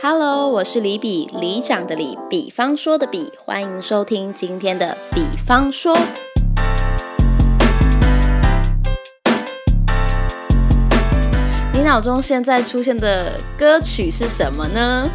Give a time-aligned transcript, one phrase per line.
[0.00, 5.98] Hello，我是李比，李长的李，比方说的比，欢迎收听今天的比方说。
[11.72, 15.10] 你脑中现在出现的歌曲是什么呢？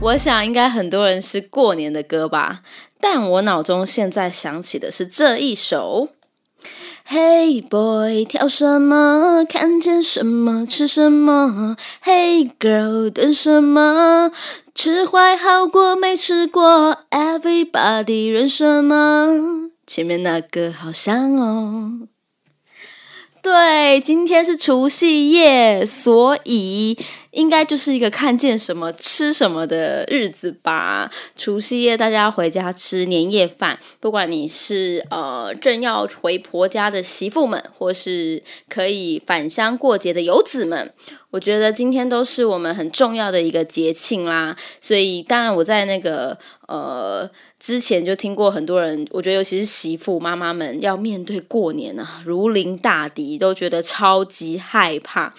[0.00, 2.62] 我想应该很多人是过年的歌吧，
[3.00, 6.08] 但我脑中现在想起的是这一首。
[7.04, 9.44] Hey boy，挑什么？
[9.44, 14.30] 看见什么吃什么？Hey girl，等什么？
[14.74, 19.70] 吃坏好过没吃过？Everybody，认什么？
[19.86, 22.08] 前面那个好像哦。
[23.42, 26.96] 对，今天是除夕夜，所以
[27.32, 31.10] 应该就是一个看见什么吃什么的日子吧。
[31.36, 40.92] 除夕夜大家回家吃年夜饭，不管你是呃正要回婆家的媳妇们，或是可以返乡过节的游子们。
[41.30, 46.36] 我觉得今天都是我们很重要的一个节庆啦，所以当然我在那个
[46.68, 47.26] 呃
[47.58, 55.32] 之前就听过很多人，我觉得尤其是媳妇妈妈们要面对过年啊，如临大敌，都觉得超级害怕。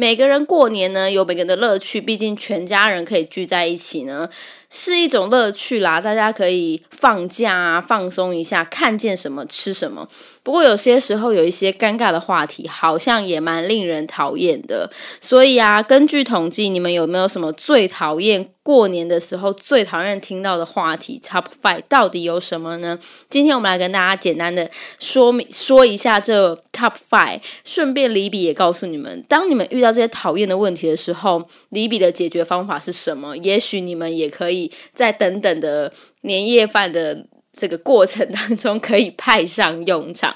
[0.00, 4.30] 每个人过年呢有每个人的乐趣，毕竟全家人可以聚在一起呢，
[4.70, 6.00] 是一种乐趣啦。
[6.00, 10.08] 大家可以放假啊，放松一下，看见什么吃什么。
[10.42, 14.90] 不过有些时候有一些尴尬的话题，好像也蛮令人讨厌的。
[15.20, 22.98] 所以啊，根据统计，你们有没有什么最讨厌过年的时候最讨厌听到的话题？Top Five 到底有什么呢？
[23.28, 33.36] 今天我们来跟大家简单的说明说一下这 Top Five，顺便李比也告诉你们，当你们遇到这些讨厌的问题的时候，李比的解决方法是什么？
[33.36, 34.59] 也许你们也可以
[34.92, 37.26] 在等等的年夜饭的。
[37.52, 40.34] 这个过程当中可以派上用场。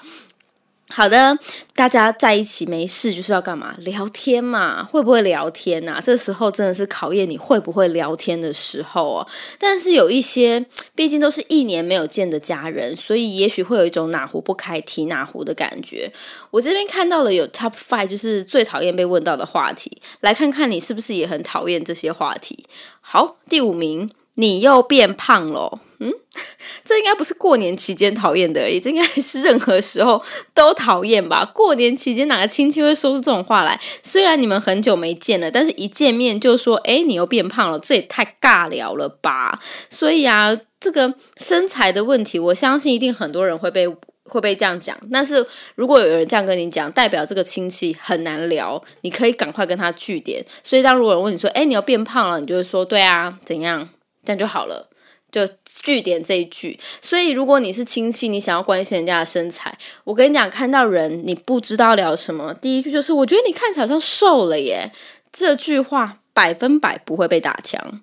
[0.91, 1.39] 好的，
[1.75, 3.77] 大家在一起没事就是要干嘛？
[3.78, 6.03] 聊天嘛，会不会聊天呐？
[6.05, 9.27] 这时候真的是考验你会不会聊天的时候哦。
[9.58, 10.66] 但是有一些，
[10.97, 16.12] 毕竟都是一年没有见的家人，所以也许会有一种哪壶不开提哪壶的感觉。
[16.50, 22.66] 我这边看到了有 top five，就是最讨厌被问到的话题，来看看你是不是也很讨厌这些话题。
[23.00, 24.10] 好，第五名。
[24.37, 26.12] 你又变胖了，嗯，
[26.84, 30.21] 这应该不是过年期间讨厌的而已，这应该是任何时候
[30.53, 31.45] 都讨厌吧？
[31.55, 33.78] 过年期间哪个亲戚会说出这种话来？
[34.03, 39.61] 虽然你们很久没见了，但是一见面就说：“哎，你又变胖了。”这也太尬聊了吧？
[39.89, 43.87] 所以啊，这个身材的问题，我相信一定很多人会被
[44.25, 44.99] 会被这样讲。
[45.12, 45.47] 但是
[45.77, 50.45] 如果有人这样跟你讲，代表这个亲戚很难聊，你可以赶快跟他据点。
[50.65, 53.89] 所以当如果人问你说：“哎，你又变胖了？”你就会说：“对啊，怎样？”
[54.24, 54.88] 这样就好了，
[55.30, 55.46] 就
[55.82, 56.78] 据点这一句。
[57.02, 64.90] 所以，如果你是亲戚，你想要关心人家的身材，我跟你讲，看到人你不知道聊什么，第一句就是“我觉得你看起来好像瘦了耶”，
[65.32, 68.00] 这句话百分百不会被打枪。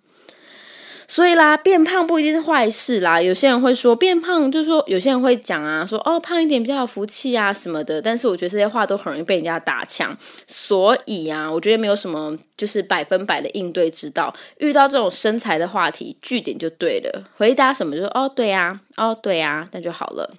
[1.13, 3.21] 所以啦，变胖不一定是坏事啦。
[3.21, 8.01] 有些人会说变胖，就是说有些人会讲啊，说哦胖一点比较有福气啊什么的。
[8.01, 10.17] 但是我觉得这些话都很容易被人家打枪。
[10.47, 14.33] 所以啊，我觉得没有什么就是百分百的应对之道。
[14.59, 20.33] 遇到这种身材的话题，据点就对了，回答什么就说哦对呀，哦对呀，那就好了。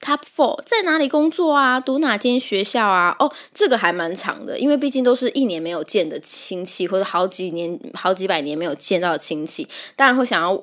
[0.00, 1.78] Top four 在哪里工作啊？
[1.78, 3.14] 读哪间学校啊？
[3.20, 10.60] 哦，这个还蛮长的，因为毕竟都是一年没有见的亲戚，或者好几年、好几百年没有见到的亲戚，当然会想要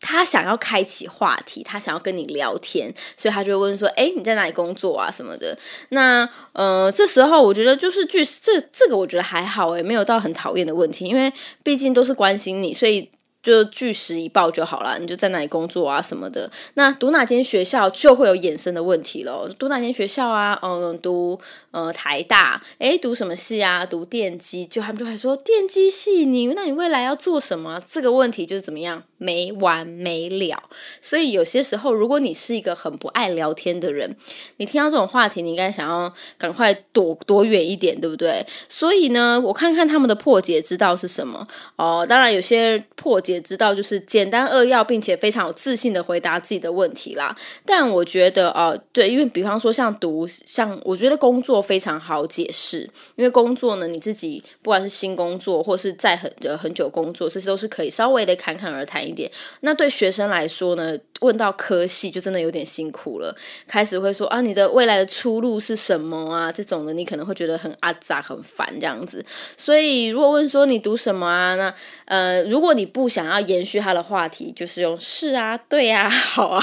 [0.00, 5.08] 他想要开启话题，他想要跟你聊天，所以他就会问说：“哎，你在哪里工作啊？
[5.10, 5.56] 什么的？”
[5.90, 11.32] 那呃，这时候我觉得就是据这这个我觉得还好诶，没有到很讨厌的问题，因为
[11.62, 13.08] 毕竟都是关心你，所以。
[13.46, 16.50] 就据实以报就好了，你就在那里工作啊什么的。
[16.74, 19.48] 那读哪间学校就会有衍生的问题了。
[19.56, 20.58] 读哪间学校啊？
[20.62, 21.38] 嗯，读
[21.70, 22.60] 呃台大。
[22.78, 23.86] 诶，读什么系啊？
[23.86, 24.66] 读电机。
[24.66, 27.80] 就他们就会说电机系，你那你未来要做什么？
[27.88, 29.04] 这个问题就是怎么样？
[29.18, 30.62] 没完没了，
[31.00, 34.14] 所以有些时候，如果你是一个很不爱聊天的人，
[34.58, 38.44] 你听到这种话题，你应该想要赶快躲躲远一点，对不对？
[38.68, 41.46] 所以呢，我看看他们的破解之道是什么
[41.76, 42.04] 哦。
[42.06, 47.34] 当然，有些破解之道就是简单扼要，并且非常有自信的回答自己的问题啦。
[47.64, 59.05] 但我觉得哦，对，因为比方说像读，像我觉得工作非常好解释，因为工作呢，你自己不管是新工作或是在很呃很久工作，这些都是可以稍微的侃侃而谈。
[59.06, 59.30] 一点。
[59.60, 63.34] 那对学生来说呢，问到科系就真的有点辛苦了，
[63.66, 66.50] 开始会说啊，你的未来的出路是什么啊？
[66.50, 69.24] 这种的你可能会觉得很阿杂、很烦这样子。
[69.56, 71.54] 所以如果问说你读什么啊？
[71.56, 71.72] 那
[72.06, 76.62] 呃，如果你不想要延续他的话题，就是用是啊、对啊、好啊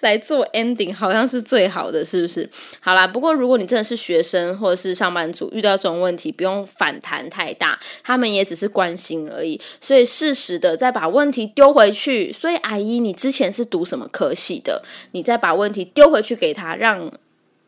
[0.00, 2.48] 来做 ending，好像是最好的，是不是？
[2.80, 9.60] 好啦，不过如果你真的是学生或者是上班族，遇到这种问题，不用反弹太大，他们也只是关心而已。
[9.80, 12.30] 所以适时的再把问题丢回回去。
[12.30, 14.82] 所以阿姨，你之前是读什么科系的？
[15.12, 17.10] 你再把问题丢回去给他，让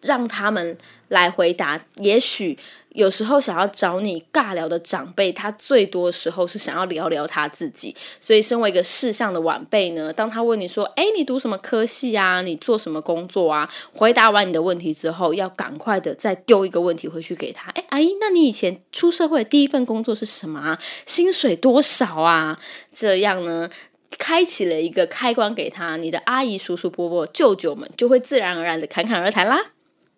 [0.01, 0.77] 让他们
[1.09, 1.81] 来回答。
[1.97, 2.59] 也许
[2.91, 7.95] 有时候想要找你尬聊的长辈，他最多的时候是想要聊聊他自己。
[8.21, 12.43] 所以，身为一个世上的晚辈呢，当他问你说：“诶，你读什么科系啊？
[12.43, 17.71] 你做什么工作啊？”回答完你的问题之后，要赶快的再丢一个问题回去给他。
[17.73, 20.79] 诶，阿姨，那你以前出社会第一份工作是什么啊？
[21.07, 22.59] 薪水多少啊？
[22.93, 23.71] 这样呢？
[24.19, 29.71] 开启了一个开关给他，你的阿姨、叔叔、伯伯、舅舅们就会自然而然的侃侃而谈啦。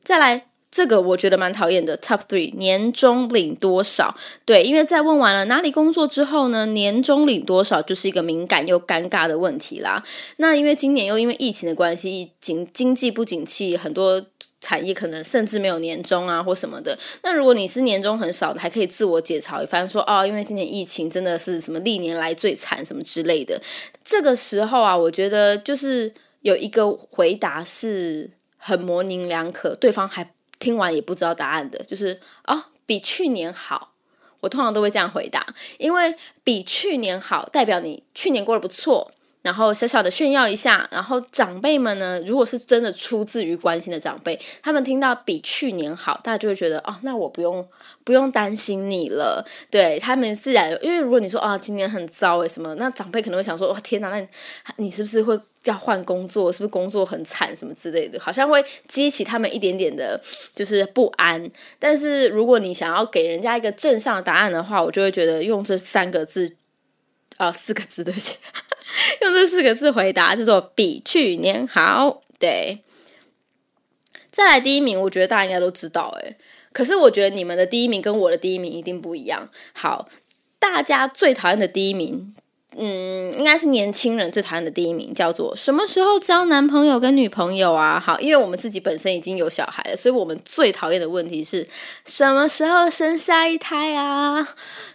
[0.02, 4.14] 再来，这个我觉得蛮讨厌的，Top Three，年终领多少？
[4.44, 10.02] 对，因为在问完了哪里工作之后呢，年终领多少就是一个敏感又尴尬的问题啦。
[10.36, 14.26] 那因为今年又因为疫情的关系，经经济不景气，很多。
[14.64, 16.98] 产业可能甚至没有年终啊，或什么的。
[17.22, 23.60] 那如果你是年终很少的，还可以自我解嘲一番，说哦，因为今年疫情真的是什么历年来最惨什么之类的。
[24.02, 33.90] 这个时候啊，我觉得就是有一个回答是很模棱两可，对方还听完也不知道答案的，就是哦，比去年好。
[34.40, 39.10] 我通常都会这样回答，因为比去年好，代表你去年过得不错。
[39.44, 47.68] 然后小小的炫耀一下，然后长辈们呢，如果是真的出自于关心的长辈，他们听到比去年好，大家就会觉得哦，那我不用
[48.04, 49.44] 不用担心你了。
[49.70, 54.26] 对他们自然，因为如果你说啊，今年很糟诶什么，那长辈可能会想说，哇，天哪，那你
[54.76, 56.50] 你是不是会要换工作？
[56.50, 58.18] 是不是工作很惨什么之类的？
[58.18, 60.18] 好像会激起他们一点点的，
[60.54, 61.46] 就是不安。
[61.78, 66.56] 但是如果你想要给人家一个正向的答案的话，我就会觉得用这三个字。
[67.36, 68.36] 啊，四个字对不起，
[69.22, 72.22] 用这四个字回答叫做比去年好。
[72.38, 72.80] 对，
[74.30, 76.36] 再来第一名，我觉得大家应该都知道诶，
[76.72, 79.48] 可是我觉得你们的第一名跟我的第一名一定不一样。
[79.72, 80.08] 好，
[80.58, 82.34] 大家最讨厌的第一名，
[82.76, 87.98] 嗯，应该是年轻人最讨厌的第一名，叫做什么时候交男朋友跟女朋友啊？
[87.98, 91.66] 好，因为我们自己本身已经有小孩了，所以我们最讨厌的问题是
[92.04, 94.46] 什么时候生下一胎啊？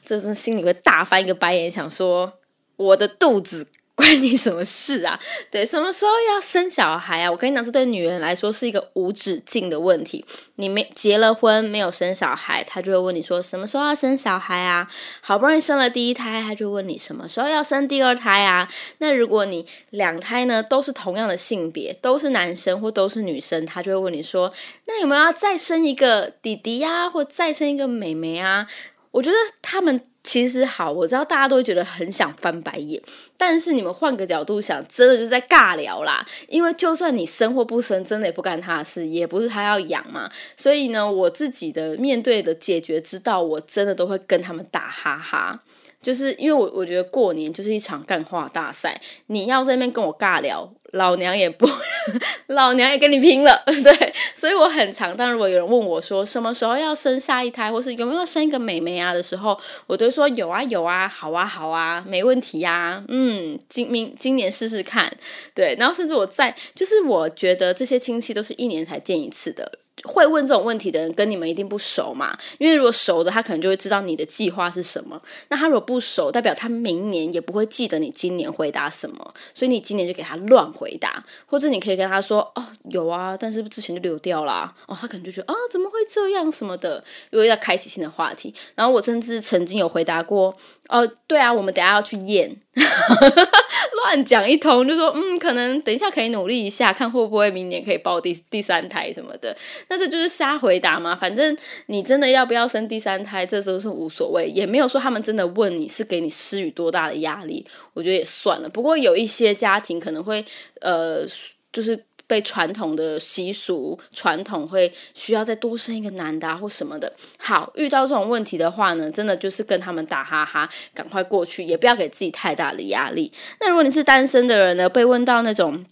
[0.05, 2.33] 这真心里会大翻一个白眼，想说
[2.75, 3.65] 我的肚子
[3.99, 5.19] 关你什么事啊？
[5.51, 7.29] 对，什么时候要生小孩啊？
[7.29, 10.23] 我跟你讲，这对女人来说是一个无止境的问题。
[10.55, 14.89] 你没结了婚，没有生小孩，他就会问你说什么时候要生小孩啊？
[15.19, 18.69] 好不容易生了第一胎，他就问你什么时候要生第二胎啊？
[18.99, 24.53] 那如果你两胎呢都是同样的性别，都是男生或都是女生，他就会问你说，
[24.87, 28.65] 那有没有要再生一个弟弟呀，或再生一个妹妹啊？
[29.11, 29.99] 我觉得他们
[30.31, 33.01] 其实好，我知道大家都觉得很想翻白眼，
[33.35, 36.23] 但是你们换个角度想，真的就是在尬聊啦。
[36.47, 40.29] 因为就算你生或不生，真的也不干他的事，也不是他要养嘛。
[40.55, 45.59] 所以呢，我自己的面对的解决之道，我真的都会跟他们打哈哈。
[46.01, 51.67] 就是因为我我觉得过年就是一场干话大赛，你要在那边跟我尬聊，老娘也不，
[52.47, 55.15] 老娘也跟你拼了， 对，所以我很常。
[55.15, 65.11] 但如果有人问我说什么时候要生下一胎，或是有没有生一个美眉啊的时候，我都说有啊有啊，好啊好啊，没问题呀，嗯，今明今年试试看，
[65.53, 69.79] 对，然后甚至我在，就是我觉得这些亲戚都是一年才见一次的。
[70.03, 72.37] 会问这种问题的人跟你们一定不熟嘛？
[72.57, 75.21] 因为如果熟的，他可能就会知道你的计划是什么。
[75.49, 88.53] 那他如果不熟，代表他明年也不会记得你今年回答什么，所以你今年就给他乱回答，或者你可以跟他说：“哦，有啊，但是之前就流掉啦。”哦，他可能就觉得啊，怎么会这样什么的，又要开启新的话题。
[88.75, 90.55] 然后我甚至曾经有回答过
[90.89, 92.57] ：“哦，对啊，我们等下要去验。”
[94.03, 99.55] 乱讲一通，就说嗯，可能等一下可以努力一下，看会不会明年可以抱第第三胎什么的。
[99.89, 101.15] 那这就是瞎回答嘛？
[101.15, 101.55] 反正
[101.87, 107.65] 你真的要不要生第三胎，这都是无所谓，也没有说他们真的问你是给你施予多大的压力。
[107.93, 108.69] 我觉得也算了。
[108.69, 110.43] 不过有一些家庭可能会
[110.81, 111.25] 呃，
[111.71, 112.05] 就是。
[112.29, 117.11] 被传统的习俗传统会需要再多生一个男的啊，或什么的。
[117.39, 123.31] 好，遇到这种问题的话呢，真的就是跟他们打哈哈，赶快过去，也不要给自己太大的压力。
[123.59, 125.83] 那如果你是单身的人呢，被问到那种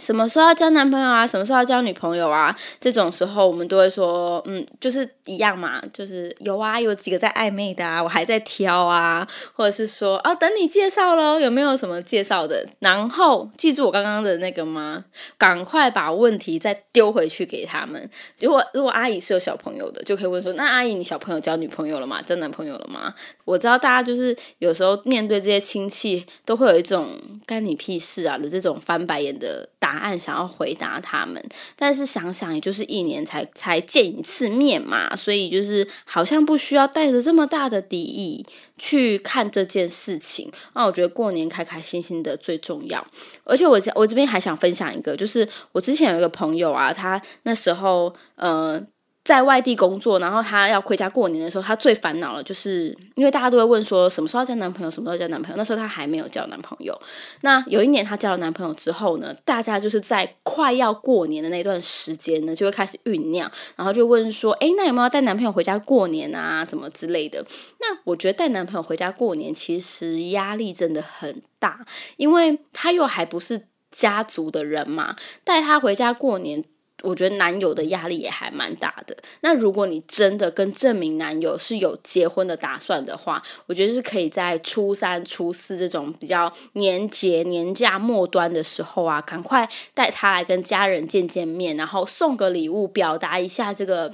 [0.00, 1.26] 什么时候要交男朋友啊？
[1.26, 2.56] 什么时候要交女朋友啊？
[2.80, 12.66] 这种时候我们都会说，嗯，就是一样嘛，就是有啊，有几个在暧昧的啊，我还在挑啊，或者是说，哦，等你介绍喽，有没有什么介绍的？
[12.78, 15.04] 然后记住我刚刚的那个吗？
[15.36, 18.08] 赶快把问题再丢回去给他们。
[18.40, 22.22] 如果如果阿姨是有小朋友的，就可以问说，那阿姨你小朋友交女朋友了吗？
[22.22, 23.14] 交男朋友了吗？
[23.44, 27.08] 我知道大家就是有时候面对这些亲戚，都会有一种
[27.44, 31.44] 干你屁事啊的这种翻白眼的打答案，想要回答他们。
[31.74, 38.46] 但是想想，也就是一年才才见一次面嘛，所以就是好像不需要带着这么大的敌意
[38.78, 40.48] 去看这件事情。
[40.74, 43.04] 那我觉得过年开开心心的最重要。
[43.42, 48.86] 而且我我这边还想分享一个，就是我之前有一个朋友啊，他那时候嗯。
[49.30, 55.56] 在外地工作，然后她要回家过年的时候，她最烦恼了，就是因为大家都会问说什么时候交男朋友，什么时候交男朋友。
[55.56, 57.00] 那时候她还没有交男朋友。
[57.42, 67.46] 那有一年她交了男朋友之后呢，大家就是在快要过年的那段时间呢，就会开始酝酿，然后就问说，哎，那有没有带男朋友回家过年啊，怎么之类的？
[67.78, 76.64] 那我觉得带男朋友回家过年其实压力真的很大，因为他又还不是家族的人嘛，带他回家过年。
[77.02, 79.16] 我觉得男友的压力也还蛮大的。
[79.40, 94.12] 那如果你真的跟证明男友是有结婚的打算的话，我觉得是可以在初三、初四这种比较年节、年假末端的时候啊，赶快带他来跟家人见见面，然后送个礼物，表达一下这个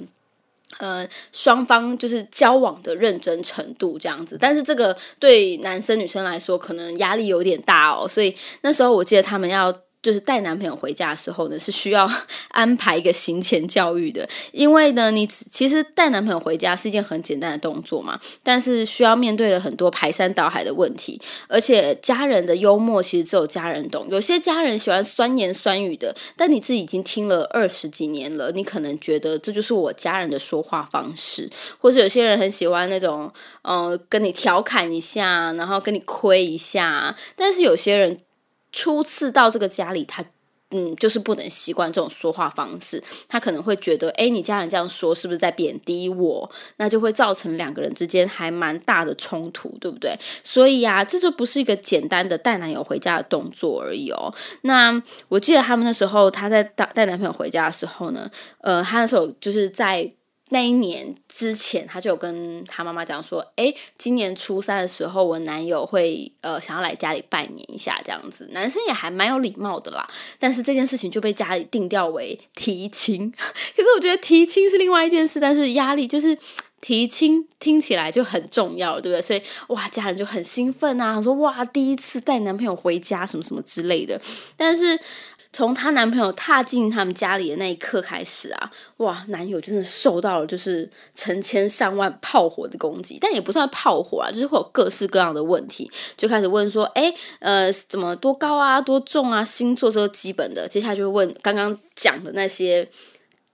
[0.79, 4.37] 呃双方就是交往的认真程度这样子。
[4.39, 9.73] 但是这个对男生女生来说可能压力有点大哦，所以那时候我记得他们要。
[10.01, 12.09] 就是带男朋友回家的时候呢，是需要
[12.49, 31.49] 安排一个行前教育的，因为呢，你其实带男朋友回家是一件很简单的动作嘛，但是需要面对了很多排山倒海的问题，而且家人的幽默其实只有家人懂，有些家人喜欢酸言酸语的，但你自己已经听了二十几年了，你可能觉得这就是我家人的说话方式，
[31.79, 33.31] 或者有些人很喜欢那种，
[33.63, 38.17] 呃，跟你调侃一下，然后跟你亏一下，但是有些人。
[38.71, 40.23] 初次到这个家里，他
[40.71, 43.01] 嗯，就是不能习惯这种说话方式。
[43.29, 46.51] 他可能会觉得，哎，你家人这样说，是不是在贬低我？
[46.75, 50.13] 那就会造成两个人之间还蛮大的冲突，对不对？
[50.43, 54.33] 所以呀，这就不是一个简单的带男友回家的动作而已哦。
[54.63, 60.11] 那我记得他们那时候，他在带带男朋友回家的时候呢，呃，他那时候就是在。
[60.49, 68.47] 那一年之前，他就有跟他妈妈讲说：“哎，今年初三的时候，我男友会呃想要来家里拜年一下，这样子。
[68.51, 70.07] 男生也还蛮有礼貌的啦。
[70.39, 73.29] 但是这件事情就被家里定调为提亲。
[73.75, 76.37] 可是我觉得提亲是另外一件事，但是压力就是
[76.79, 79.21] 提亲听起来就很重要，对不对？
[79.21, 84.21] 所以哇，家人就很兴奋啊，说哇，第一次带男朋友回家，什么什么之类的。
[84.55, 84.97] 但是。
[85.51, 102.87] 从她男朋友踏进他们家里的那一刻开始啊，哇，男友真的受到了就是成千上万炮火的攻击，但也不算炮火啊，就是会有各式各样的问题，就开始问说，哎，呃，怎么多高啊，多重啊，星座这个基本的，接下来就会问刚刚讲的那些。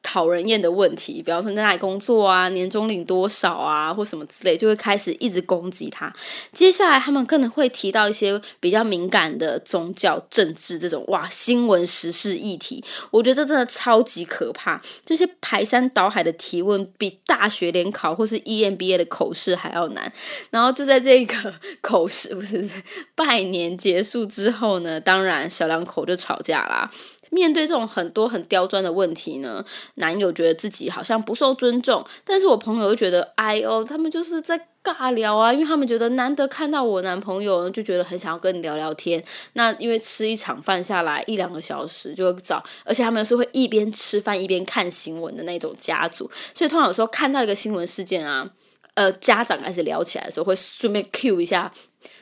[0.03, 6.13] 讨人厌的问题，比方说你在哪里工作啊，年终领多少啊，或什么之类，就会开始一直攻击他。
[6.51, 12.83] 接下来他们可能会提到一些比较敏感的宗教、政治这种哇新闻时事议题。
[13.09, 14.79] 我觉得这真的超级可怕。
[15.05, 20.11] 这些排山倒海的提问，比大学联考或是 EMBA 的口试还要难。
[20.51, 22.73] 然后就在这个口试不是不是
[23.15, 26.89] 拜年结束之后呢，当然小两口就吵架啦。
[27.33, 39.23] 面对这种很多很刁钻的问题呢，男友觉得自己好像不受尊重，但是我朋友又觉得，哎呦，他们就是在尬聊啊，因为他们觉得难得看到我男朋友，就觉得很想要跟你聊聊天。
[39.53, 48.47] 那因为吃一场饭下来一两个小时就会找，而且他们是会一边吃饭一边看新闻的那种家族，所以通常有时候看到一个新闻事件啊，
[48.93, 51.71] 呃，家长开始聊起来的时候，会顺便 Q 一下。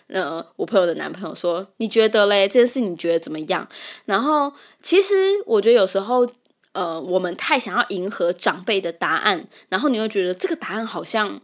[0.07, 2.47] 呃，我朋友的男朋友说：“你觉得嘞？
[2.47, 3.67] 这件事你觉得怎么样？”
[4.05, 6.27] 然后，其实我觉得有时候，
[6.73, 11.41] 呃，我们太想要迎合长辈的答案，然后你又觉得这个答案好像。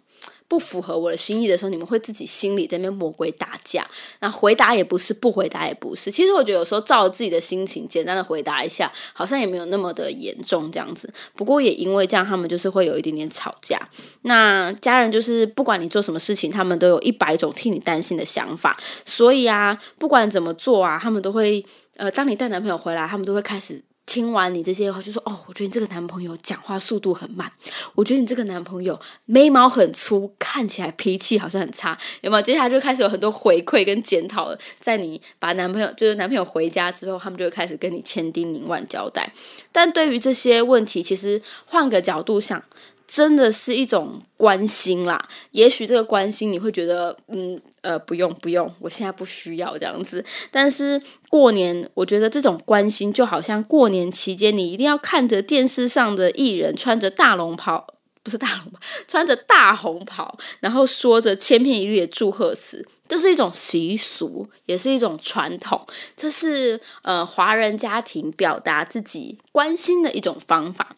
[0.48, 3.86] 不符合我的心意的时候，你们会自己心里在那边魔鬼打架。
[4.22, 6.10] 那回答也不是，不回答也不是。
[6.10, 11.14] 其实我觉得有时候照自己的心情，简单的回答一下，好像也没有那么的严重这样子。
[11.36, 13.78] 不过也因为这样，他们就是会有一点点吵架。
[14.22, 18.78] 那家人就是不管你做什么事情，他们都有一百种替你担心的想法。
[19.06, 21.66] 所以啊，不管怎么做啊，他们都会
[21.98, 23.84] 呃，当你带男朋友回来，他们都会开始。
[24.08, 27.52] 听完你这些话，就说哦，我觉得你这个男朋友讲话速度很慢，
[27.94, 32.42] 我觉得你这个男朋友眉毛很粗，看起来脾气好像很差，有没有？
[32.42, 34.58] 接下来就开始有很多回馈跟检讨了。
[34.80, 39.32] 在你把男朋友就是男朋友回家之后，他们就会开始跟你千叮咛万交代。
[39.72, 42.64] 但对于这些问题，其实换个角度想。
[43.08, 50.24] 真的是一种关心啦，也许这个关心你会觉得，嗯，呃，不用不用，我现在不需要这样子。
[50.52, 57.88] 但是过年，我觉得这种关心就好像过年期间你一定要看着电视上的艺人穿着大龙袍，
[58.22, 65.82] 不是大龙袍， 穿着大红袍，然后说着千篇一律的祝贺词，这是一种习俗，也是一种传统，
[66.18, 70.98] 这是呃华人家庭表达自己关心的一种方法。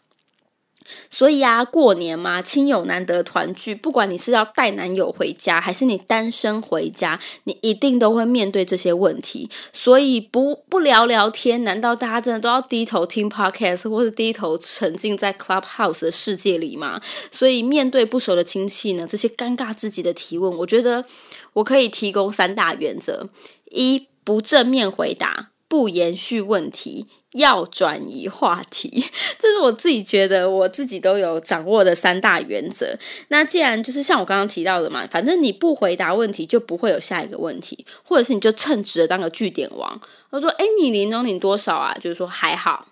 [1.10, 9.50] 所以啊，过年嘛，亲友难得团聚，不管你是要带男友回家，还是你单身回家，你一定都会面对这些问题。
[9.74, 17.02] 所以不不聊聊天，难道大家真的都要低头听 podcast，或是低头沉浸在 clubhouse 的世界里吗？
[17.32, 21.06] 所以面对不熟的亲戚呢，这些尴尬至极的提问，我觉得
[21.54, 23.30] 我可以提供三大原则：
[23.72, 27.08] 一不正面回答，不延续问题。
[27.34, 28.90] 要转移话题，
[29.38, 32.98] 这是我自己觉得我自己都有掌握的三大原则。
[33.28, 40.02] 那既然就是像我刚刚提到的嘛，反正你不回答问题，就不会有下一个问题，或者是你就称职的当个据点王。
[40.32, 42.88] 我说：“哎，你年终领多少啊？”就是说还好。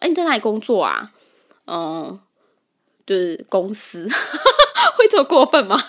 [0.00, 1.12] 哎，你在哪里工作啊？
[1.66, 2.20] 嗯，
[3.06, 4.06] 就是公司
[4.94, 5.82] 会这么过分吗？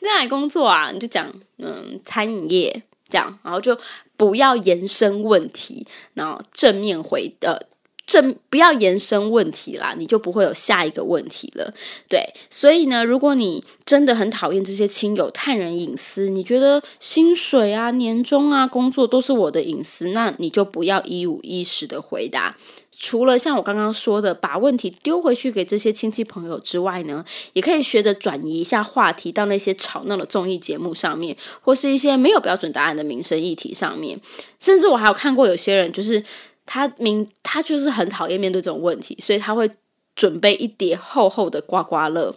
[0.00, 0.90] 你在哪里工作啊？
[0.90, 2.82] 你就讲嗯，餐饮业
[3.14, 3.78] 这样，然后就。
[4.16, 7.58] 不要延伸问题，然后正面回呃
[8.06, 11.74] 正不要延伸问题啦，你就不会有下一个问题了。
[12.08, 22.54] 对，所以呢，如果你真的很讨厌这些亲友探人隐私，你觉得薪水啊、年终啊、工作都是我的隐私，那你就不要一五一十的回答。
[22.98, 34.20] 除了像我刚刚说的，把问题丢回去给这些亲戚朋友之外呢，也可以学着转移一下话题到那些吵闹的综艺节目上面，或是一些没有标准答案的民生议题上面。
[34.58, 36.22] 甚至我还有看过有些人，就是
[36.66, 39.68] 他明他就是很讨厌面对这种问题，所以他会
[40.14, 42.34] 准备一叠厚厚的刮刮乐。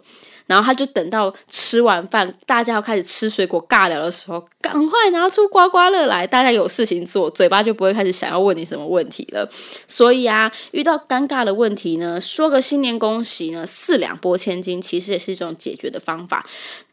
[0.48, 9.48] 然后他就等到吃完饭，大家要开始吃水果尬聊的时候，赶快拿出刮刮乐来，大家有事情做，嘴巴就不会开始想要问你什么问题了。
[9.86, 16.44] 所以啊，遇到尴尬的问题呢，说个新年恭喜呢，四两拨千斤，其实也是一种解决的方法。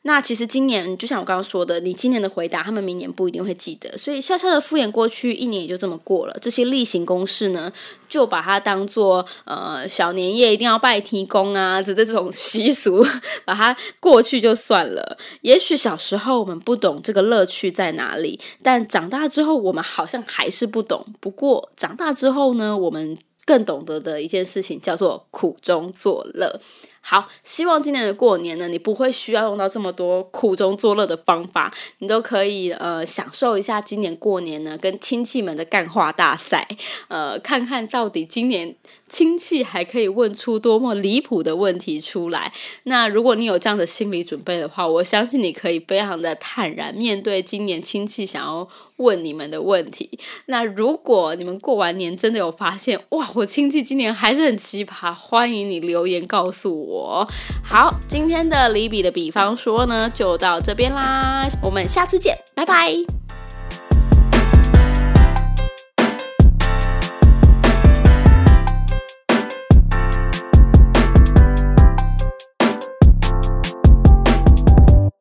[0.08, 6.38] 那其实今年就像我刚刚说的，你今年的回答，他们明年不一定会记得，所以悄悄的敷衍过去，一年也就这么过了。
[6.40, 7.74] 这些例行公事呢，
[8.08, 13.04] 就把它当做呃小年夜一定要拜天公啊，这这种习俗，
[13.46, 15.18] 把它过去就算了。
[15.42, 21.04] 也许小时候我们不懂这个乐趣在哪里，但长大之后我们好像还是不懂。
[21.20, 26.62] 不过长大之后呢，我们更懂得的一件事情叫做苦中作乐。
[27.08, 36.68] 好，希望今年的过年呢，你不会需要用到这么多苦中作乐的方法，你都可以呃享受一下今年过年呢跟亲戚们的干话大赛，
[37.10, 38.76] 呃，看看到底今年
[39.08, 42.52] 亲戚还可以问出多么离谱的问题出来。
[42.86, 50.10] 那如果你有这样的心理准备的话，我相信你可以非常的坦然面对今年亲戚想要问你们的问题。
[50.48, 56.95] 那如果你们过完年真的有发现，哇，我亲戚今年还是很奇葩，欢迎你留言告诉我。
[56.96, 57.28] 我
[57.62, 63.25] 好，今天的李比的比方说呢，就到这边啦，我们下次见，拜拜。